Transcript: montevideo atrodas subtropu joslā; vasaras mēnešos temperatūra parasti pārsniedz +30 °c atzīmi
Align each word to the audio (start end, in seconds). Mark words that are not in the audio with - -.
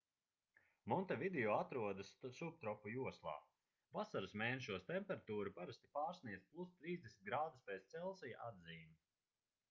montevideo 0.91 1.51
atrodas 1.55 2.07
subtropu 2.37 2.93
joslā; 2.93 3.33
vasaras 3.97 4.33
mēnešos 4.43 4.87
temperatūra 4.87 5.53
parasti 5.59 5.91
pārsniedz 5.99 6.47
+30 6.63 7.19
°c 7.91 8.33
atzīmi 8.47 8.89